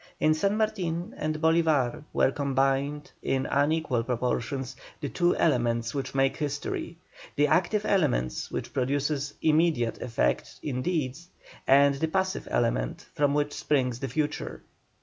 [0.19, 6.37] In San Martin and Bolívar were combined, in unequal proportions, the two elements which make
[6.37, 6.97] history:
[7.35, 11.27] the active element which produces immediate effect in deeds,
[11.67, 14.63] and the passive element from which springs the future.